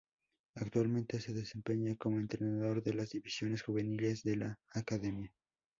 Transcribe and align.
Actualmente 0.55 1.19
se 1.19 1.31
desempeña 1.31 1.95
como 1.95 2.17
entrenador 2.17 2.81
en 2.87 2.97
las 2.97 3.11
divisiones 3.11 3.61
juveniles 3.61 4.23
de 4.23 4.35
la 4.35 4.59
"Academia". 4.71 5.31